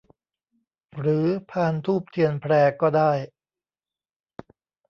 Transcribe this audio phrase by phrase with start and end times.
[0.99, 3.11] หรือพานธูปเทียนแพรก็ได้